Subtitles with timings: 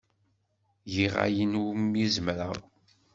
[0.93, 2.55] Giɣ ayen umi zemreɣ.